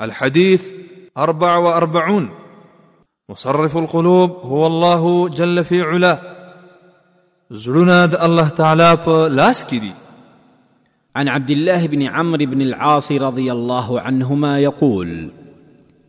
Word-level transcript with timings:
الحديث 0.00 0.70
أربع 1.18 1.56
وأربعون 1.56 2.28
مصرف 3.28 3.76
القلوب 3.76 4.30
هو 4.42 4.66
الله 4.66 5.28
جل 5.28 5.64
في 5.64 5.82
علاه 5.82 6.20
زلنا 7.50 8.06
د 8.06 8.14
الله 8.24 8.48
تعالى 8.48 8.96
په 9.06 9.34
عن 11.16 11.28
عبد 11.28 11.50
الله 11.50 11.86
بن 11.86 12.02
عمرو 12.02 12.46
بن 12.46 12.62
العاص 12.62 13.12
رضي 13.12 13.52
الله 13.52 14.00
عنهما 14.00 14.58
يقول 14.60 15.28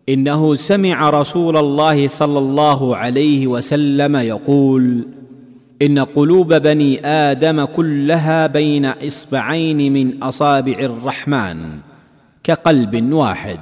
انه 0.09 0.55
سمع 0.55 1.09
رسول 1.09 1.57
الله 1.57 2.07
صلى 2.07 2.39
الله 2.39 2.95
عليه 2.95 3.47
وسلم 3.47 4.15
يقول 4.15 5.05
ان 5.81 5.99
قلوب 5.99 6.53
بني 6.53 7.05
ادم 7.07 7.65
كلها 7.65 8.47
بين 8.47 8.85
اصبعين 8.85 9.93
من 9.93 10.23
اصابع 10.23 10.73
الرحمن 10.79 11.77
كقلب 12.43 13.13
واحد 13.13 13.59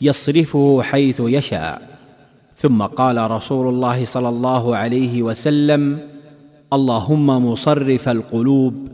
يصرفه 0.00 0.82
حيث 0.82 1.22
يشاء 1.24 1.82
ثم 2.56 2.82
قال 2.82 3.30
رسول 3.30 3.68
الله 3.68 4.04
صلى 4.04 4.28
الله 4.28 4.76
عليه 4.76 5.22
وسلم 5.22 5.98
اللهم 6.72 7.26
مصرف 7.28 8.08
القلوب 8.08 8.88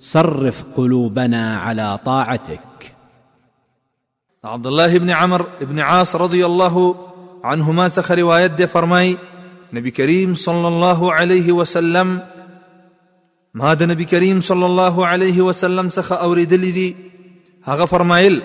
صرف 0.00 0.64
قلوبنا 0.76 1.56
على 1.56 1.98
طاعتك 2.04 2.94
عبد 4.44 4.66
الله 4.66 4.98
بن 4.98 5.10
عمر 5.10 5.46
بن 5.60 5.80
عاص 5.80 6.16
رضي 6.16 6.46
الله 6.46 6.94
عنهما 7.44 7.88
سخ 7.88 8.10
رواية 8.12 8.46
دي 8.46 8.66
فرمائی 8.66 9.16
نبي 9.72 9.90
كريم 9.90 10.34
صلى 10.34 10.68
الله 10.68 11.12
عليه 11.12 11.52
وسلم 11.52 12.20
ماذا 13.54 13.86
نبي 13.86 14.04
كريم 14.04 14.40
صلى 14.40 14.66
الله 14.66 15.06
عليه 15.06 15.40
وسلم 15.42 15.90
سخ 15.90 16.12
أوريد 16.12 16.54
لذي 16.54 16.96
هغه 17.64 18.02
مايل 18.02 18.42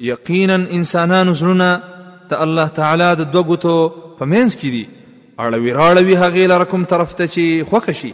یقینا 0.00 0.54
انسانانو 0.54 1.32
زړونه 1.40 1.70
ته 2.30 2.36
الله 2.44 2.68
تعالی 2.68 3.14
د 3.18 3.22
دوه 3.34 3.44
ګوتو 3.48 3.92
په 4.18 4.24
منځ 4.26 4.50
کې 4.60 4.68
دي 4.76 4.86
اړوي 5.42 5.72
راړوي 5.80 6.14
هغې 6.22 6.44
لره 6.52 6.64
کوم 6.64 6.84
طرف 6.84 7.12
ته 7.14 7.26
چې 7.26 7.64
خوښه 7.70 7.92
شي 7.92 8.12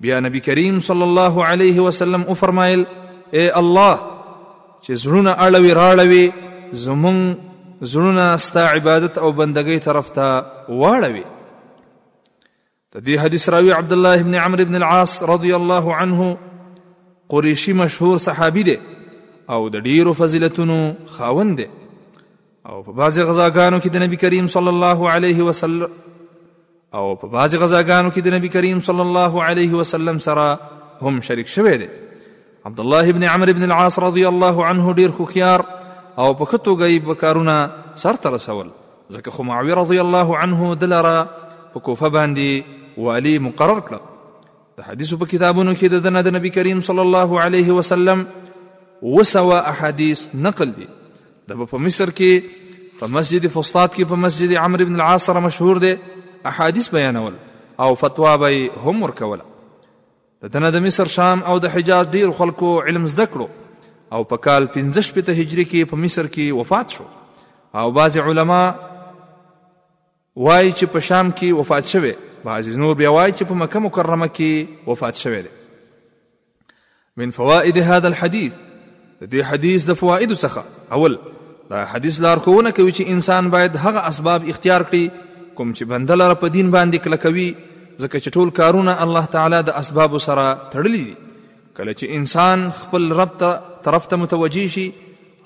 بیا 0.00 0.20
نبی 0.20 0.40
کریم 0.40 0.80
صلی 0.88 1.02
الله 1.04 1.34
علیه 1.48 1.80
وسلم 1.80 2.22
وفرمایل 2.30 2.84
اے 3.34 3.48
الله 3.62 3.96
چې 4.84 4.92
زړونه 4.94 5.32
اړوي 5.36 5.72
راړوي 5.74 6.32
زمون 6.84 7.20
زړونه 7.82 8.36
ستا 8.46 8.68
عبادت 8.72 9.18
او 9.18 9.32
بندګۍ 9.32 9.78
طرف 9.84 10.10
ته 10.10 10.42
واړوي 10.68 11.24
د 12.94 13.04
دې 13.04 13.18
حدیث 13.24 13.48
راوی 13.48 13.72
عبد 13.72 13.92
الله 13.92 14.20
ابن 14.24 14.34
عمرو 14.46 14.62
ابن 14.62 14.74
العاص 14.78 15.22
رضی 15.34 15.54
الله 15.60 15.94
عنه 15.94 16.34
قریشی 17.34 17.72
مشهور 17.72 18.18
صحابي 18.28 18.62
دی 18.68 18.76
او 19.50 19.62
د 19.68 19.76
ډیرو 19.86 20.12
فضیلتونو 20.20 20.76
خاوند 21.16 21.54
دی 21.58 21.66
او 22.68 22.76
په 22.86 22.92
بعضې 22.92 23.20
غذاګانو 23.28 23.80
کې 23.82 23.88
د 23.94 24.04
نبی 24.04 24.16
کریم 24.24 24.46
صلی 24.56 24.68
الله 24.74 25.00
علیه 25.14 25.42
وسلم 25.42 25.88
او 26.96 27.04
په 27.16 27.26
بعضې 27.26 27.56
غذاګانو 27.62 28.12
کې 28.14 28.20
د 28.26 28.34
نبی 28.34 28.48
کریم 28.56 28.80
صلی 28.88 29.00
الله 29.06 29.44
علیه 29.46 29.74
وسلم 29.80 30.18
سره 30.18 30.60
هم 31.06 31.20
شریک 31.30 31.48
شوی 31.54 31.76
دی 31.82 31.86
عبد 32.70 32.80
الله 32.84 33.10
ابن 33.14 33.24
عمرو 33.30 33.50
ابن 33.56 33.62
العاص 33.70 33.98
رضی 34.04 34.24
الله 34.30 34.66
عنه 34.72 34.94
ډیر 35.02 35.10
خوخيار 35.18 35.64
او 36.18 36.28
په 36.34 36.44
کتوګي 36.52 36.98
بکارونه 37.10 37.58
سرته 38.04 38.30
رسول 38.36 38.64
ځکه 39.14 39.28
خو 39.38 39.42
معاویه 39.50 39.74
رضی 39.80 40.00
الله 40.04 40.36
عنه 40.44 40.70
دلره 40.84 41.12
په 41.72 41.80
کوفه 41.88 42.10
باندې 42.18 43.02
والی 43.08 43.34
مقرر 43.50 43.80
کړ 43.90 44.38
د 44.80 44.88
حدیثو 44.90 45.18
په 45.24 45.34
کتابونو 45.34 45.74
کې 45.80 46.24
د 46.24 46.32
نبی 46.38 46.48
کریم 46.60 46.80
صلی 46.90 47.00
الله 47.06 47.40
علیه 47.48 47.72
وسلم 47.80 48.24
سلم 48.26 48.26
وسوا 49.02 49.58
احادیث 49.68 50.28
نقل 50.42 50.72
دي 50.76 50.86
د 51.48 51.50
په 51.70 51.78
مصر 51.86 52.08
کې 52.18 52.32
په 53.00 53.06
مسجد 53.14 53.42
فسطاط 53.54 53.90
کې 53.94 54.04
په 54.12 54.16
مسجد 54.24 54.50
عمرو 54.64 54.86
بن 54.90 54.94
العاص 54.98 55.22
سره 55.30 55.40
مشهور 55.46 55.76
دي 55.86 55.90
احادیث 56.50 56.86
بیانول 56.98 57.38
او 57.86 57.88
فتوا 58.04 58.34
به 58.44 58.84
هم 58.84 59.02
ورکوله 59.06 59.44
دنه 60.56 60.70
د 60.78 60.80
مصر 60.86 61.06
شام 61.16 61.38
او 61.52 61.56
د 61.66 61.68
حجاز 61.76 62.06
ډیر 62.16 62.28
خلکو 62.42 62.70
علم 62.86 63.04
زده 63.16 63.28
کړو 63.34 63.48
او 64.14 64.20
په 64.32 64.36
کال 64.48 64.62
15 64.78 65.12
پته 65.18 65.32
هجری 65.40 65.64
کې 65.72 65.92
په 65.92 65.96
مصر 66.06 66.24
کې 66.32 66.46
وفات 66.62 66.88
شو 66.98 67.06
او 67.82 67.88
بعض 68.00 68.14
علما 68.30 68.62
وای 70.46 70.66
چې 70.72 70.84
په 70.96 71.00
شام 71.12 71.26
کې 71.38 71.48
وفات 71.62 71.86
شوه 71.94 72.14
بعض 72.44 72.64
نور 72.84 72.94
بیا 73.02 73.10
وای 73.16 73.30
چې 73.30 73.44
په 73.52 73.56
مکه 73.64 73.78
مکرمه 73.88 74.28
کې 74.40 74.52
وفات 74.94 75.14
شوه 75.22 75.60
من 77.22 77.28
فوائد 77.40 77.76
هذا 77.88 78.08
الحديث 78.08 78.54
د 79.22 79.28
دې 79.32 79.40
حدیث 79.50 79.82
د 79.88 79.92
فواید 80.00 80.32
څخه 80.44 80.62
اول 80.96 81.12
دا 81.72 81.80
حدیث 81.92 82.16
لارښوونه 82.24 82.70
کوي 82.76 82.92
چې 82.96 83.04
انسان 83.16 83.48
باید 83.54 83.72
هغه 83.84 84.00
اسباب 84.12 84.46
اختیار 84.52 84.82
کړي 84.88 85.04
کوم 85.58 85.68
چې 85.76 85.82
بنده 85.90 86.14
لپاره 86.20 86.38
په 86.42 86.46
دین 86.56 86.70
باندې 86.76 86.98
کله 87.04 87.16
کوي 87.26 87.44
ځکه 88.02 88.16
چې 88.22 88.30
ټول 88.36 88.48
کارونه 88.60 88.94
الله 89.04 89.24
تعالی 89.34 89.60
د 89.68 89.76
اسباب 89.82 90.16
سره 90.24 90.46
تړلي 90.72 91.02
دي 91.10 91.14
کله 91.76 91.92
چې 91.92 92.16
انسان 92.18 92.64
خپل 92.80 93.06
رب 93.20 93.36
ته 93.44 93.60
طرف 93.84 94.06
ته 94.12 94.18
متوجي 94.24 94.64
شي 94.76 94.86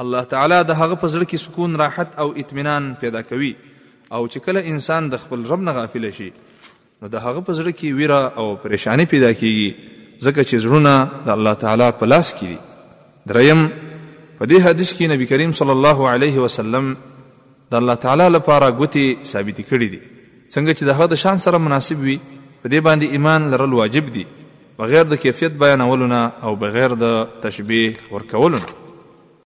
الله 0.04 0.24
تعالی 0.34 0.60
د 0.70 0.78
هغه 0.80 1.00
په 1.04 1.10
زړه 1.14 1.30
کې 1.32 1.42
سکون 1.46 1.76
راحت 1.82 2.16
او 2.24 2.26
اطمینان 2.44 2.86
پیدا 3.04 3.20
کوي 3.32 3.50
او 4.12 4.22
چې 4.30 4.38
کله 4.46 4.70
انسان 4.74 5.10
د 5.16 5.22
خپل 5.26 5.42
رب 5.52 5.66
نه 5.68 5.74
غافل 5.80 6.08
شي 6.20 6.30
نو 6.30 7.12
د 7.16 7.24
هغه 7.26 7.44
په 7.50 7.58
زړه 7.60 7.76
کې 7.82 8.00
ویره 8.00 8.40
او 8.42 8.48
پریشانی 8.64 9.06
پیدا 9.14 9.32
کیږي 9.42 9.92
ځکه 9.98 10.48
چې 10.48 10.64
زړونه 10.68 11.26
د 11.28 11.34
الله 11.38 11.54
تعالی 11.66 11.90
په 12.02 12.10
لاس 12.14 12.32
کې 12.40 12.52
دي 12.52 12.65
دریم 13.30 13.60
په 14.38 14.44
دې 14.50 14.58
حدیث 14.66 14.90
کې 14.96 15.04
نبی 15.12 15.26
کریم 15.32 15.52
صلی 15.60 15.74
الله 15.76 15.98
علیه 16.14 16.36
وسلم 16.46 16.84
د 17.70 17.72
الله 17.80 17.94
تعالی 18.06 18.28
لپاره 18.36 18.66
غوتی 18.80 19.06
ثابت 19.32 19.58
کړی 19.68 19.88
دي 19.92 20.00
څنګه 20.52 20.72
چې 20.76 20.82
د 20.88 20.98
هغه 20.98 21.06
د 21.14 21.22
شان 21.24 21.36
سره 21.48 21.56
مناسب 21.66 21.96
وي 22.06 22.16
په 22.62 22.66
دې 22.72 22.80
باندې 22.86 23.06
ایمان 23.18 23.40
لرل 23.54 23.72
واجب 23.82 24.06
دي 24.18 24.24
بغیر 24.80 25.04
د 25.12 25.22
کیفیت 25.26 25.52
بیانولو 25.66 26.06
نه 26.16 26.22
او 26.48 26.52
بغیر 26.64 26.90
د 27.06 27.38
تشبیه 27.46 27.90
ورکولو 28.16 28.56
نه 28.64 28.84